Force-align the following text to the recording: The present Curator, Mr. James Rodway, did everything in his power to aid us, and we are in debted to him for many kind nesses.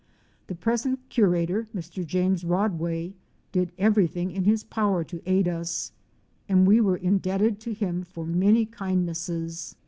The 0.47 0.55
present 0.55 0.99
Curator, 1.09 1.67
Mr. 1.75 2.03
James 2.03 2.43
Rodway, 2.43 3.13
did 3.51 3.71
everything 3.77 4.31
in 4.31 4.45
his 4.45 4.63
power 4.63 5.03
to 5.03 5.21
aid 5.27 5.47
us, 5.47 5.91
and 6.49 6.65
we 6.65 6.79
are 6.81 6.97
in 6.97 7.19
debted 7.19 7.59
to 7.59 7.73
him 7.75 8.01
for 8.03 8.25
many 8.25 8.65
kind 8.65 9.05
nesses. 9.05 9.75